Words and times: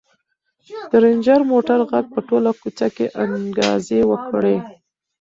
د 0.91 0.93
رنجر 1.03 1.39
موټر 1.51 1.79
غږ 1.91 2.05
په 2.13 2.19
ټوله 2.27 2.51
کوڅه 2.61 2.87
کې 2.95 3.05
انګازې 3.23 4.01
وکړې. 4.11 4.57